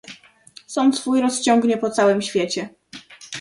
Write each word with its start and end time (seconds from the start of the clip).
Sąd 0.67 0.97
Swój 0.99 1.21
rozciągnie 1.21 1.77
po 1.77 1.89
całym 1.89 2.21
świecie 2.21 2.69